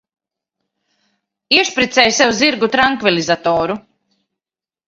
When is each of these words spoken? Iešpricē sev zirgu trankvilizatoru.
Iešpricē 1.57 2.07
sev 2.21 2.33
zirgu 2.39 2.71
trankvilizatoru. 2.77 3.81